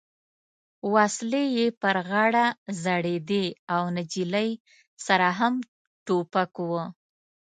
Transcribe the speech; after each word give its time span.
وسلې 0.93 1.43
یې 1.57 1.67
پر 1.81 1.95
غاړه 2.09 2.45
ځړېدې 2.83 3.45
او 3.73 3.81
نجلۍ 3.95 4.49
سره 5.05 5.27
هم 5.39 5.53
ټوپک 6.05 6.53
و. 6.69 6.71